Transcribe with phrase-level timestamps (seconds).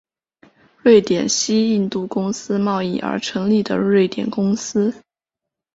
[0.81, 4.95] 瑞典西印度公司贸易而成立的瑞典公司。